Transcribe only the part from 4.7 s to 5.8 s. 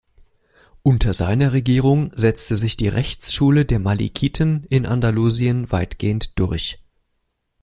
Andalusien